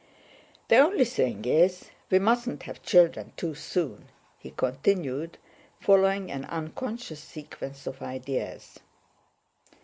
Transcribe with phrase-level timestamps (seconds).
[0.69, 4.07] "The only thing is, we mustn't have children too soon,"
[4.39, 5.37] he continued,
[5.79, 8.79] following an unconscious sequence of ideas.